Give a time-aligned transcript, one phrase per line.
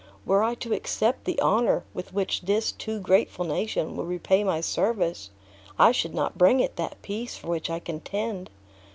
[0.25, 4.59] Were I to accept the honor with which this too grateful nation would repay my
[4.59, 5.29] service,
[5.77, 8.49] I should not bring it that peace for which I contend.